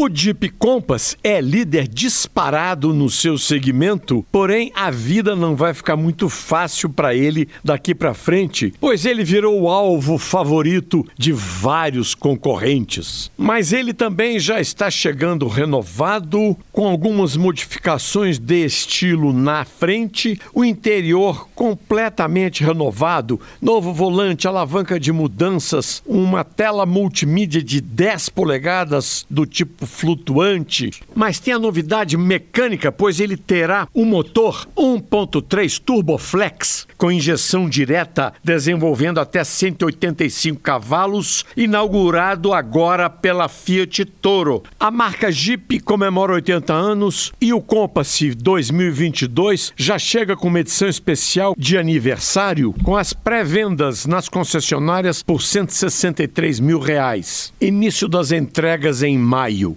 [0.00, 5.96] O Jeep Compass é líder disparado no seu segmento, porém a vida não vai ficar
[5.96, 12.14] muito fácil para ele daqui para frente, pois ele virou o alvo favorito de vários
[12.14, 13.28] concorrentes.
[13.36, 20.64] Mas ele também já está chegando renovado, com algumas modificações de estilo na frente, o
[20.64, 29.44] interior completamente renovado, novo volante, alavanca de mudanças, uma tela multimídia de 10 polegadas do
[29.44, 37.10] tipo flutuante, mas tem a novidade mecânica, pois ele terá um motor 1.3 Turboflex com
[37.10, 44.62] injeção direta, desenvolvendo até 185 cavalos, inaugurado agora pela Fiat Toro.
[44.78, 50.88] A marca Jeep comemora 80 anos e o Compass 2022 já chega com edição
[51.48, 57.52] especial de aniversário com as pré-vendas nas concessionárias por 163 mil reais.
[57.60, 59.76] Início das entregas em maio.